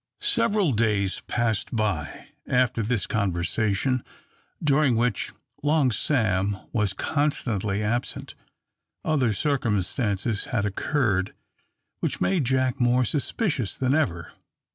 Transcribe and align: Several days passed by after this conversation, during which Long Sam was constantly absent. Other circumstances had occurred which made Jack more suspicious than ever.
Several 0.19 0.71
days 0.71 1.21
passed 1.27 1.75
by 1.75 2.29
after 2.47 2.81
this 2.81 3.05
conversation, 3.05 4.03
during 4.63 4.95
which 4.95 5.31
Long 5.61 5.91
Sam 5.91 6.57
was 6.73 6.93
constantly 6.93 7.83
absent. 7.83 8.33
Other 9.05 9.31
circumstances 9.31 10.45
had 10.45 10.65
occurred 10.65 11.35
which 11.99 12.19
made 12.19 12.45
Jack 12.45 12.79
more 12.79 13.05
suspicious 13.05 13.77
than 13.77 13.93
ever. 13.93 14.31